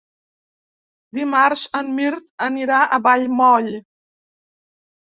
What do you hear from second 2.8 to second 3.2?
a